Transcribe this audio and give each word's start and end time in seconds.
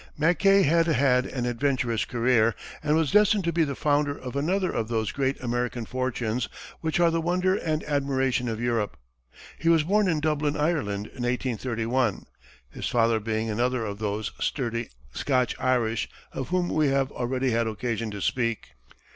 Mackay 0.17 0.63
had 0.63 0.87
had 0.87 1.27
an 1.27 1.45
adventurous 1.45 2.05
career, 2.05 2.55
and 2.81 2.95
was 2.95 3.11
destined 3.11 3.43
to 3.43 3.53
be 3.53 3.63
the 3.63 3.75
founder 3.75 4.17
of 4.17 4.35
another 4.35 4.71
of 4.71 4.87
those 4.87 5.11
great 5.11 5.39
American 5.43 5.85
fortunes 5.85 6.49
which 6.79 6.99
are 6.99 7.11
the 7.11 7.21
wonder 7.21 7.53
and 7.55 7.83
admiration 7.83 8.49
of 8.49 8.59
Europe. 8.59 8.97
He 9.59 9.69
was 9.69 9.83
born 9.83 10.07
in 10.07 10.19
Dublin, 10.19 10.57
Ireland, 10.57 11.05
in 11.05 11.21
1831, 11.21 12.25
his 12.71 12.87
father 12.87 13.19
being 13.19 13.47
another 13.51 13.85
of 13.85 13.99
those 13.99 14.31
sturdy 14.39 14.89
Scotch 15.13 15.53
Irish 15.59 16.09
of 16.31 16.49
whom 16.49 16.69
we 16.69 16.87
have 16.87 17.11
already 17.11 17.51
had 17.51 17.67
occasion 17.67 18.09
to 18.09 18.21
speak. 18.23 18.71